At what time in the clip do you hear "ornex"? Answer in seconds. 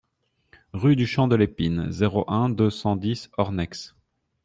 3.37-3.93